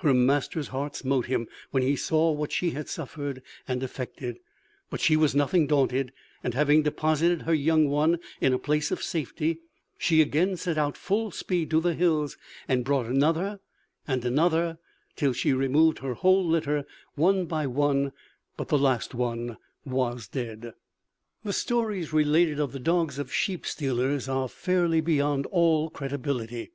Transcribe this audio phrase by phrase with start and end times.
[0.00, 4.38] Her master's heart smote him when he saw what she had suffered and effected:
[4.90, 6.12] but she was nothing daunted;
[6.44, 9.58] and having deposited her young one in a place of safety,
[9.96, 12.36] she again set out full speed to the hills,
[12.68, 13.58] and brought another
[14.06, 14.76] and another,
[15.16, 16.84] till she removed her whole litter
[17.14, 18.12] one by one;
[18.58, 19.56] but the last one
[19.86, 20.74] was dead.
[21.42, 26.70] "The stories related of the dogs of sheep stealers are fairly beyond all credibility.